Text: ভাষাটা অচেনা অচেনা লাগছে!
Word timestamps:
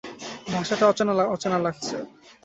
ভাষাটা 0.47 0.85
অচেনা 0.87 1.13
অচেনা 1.27 1.57
লাগছে! 1.59 1.95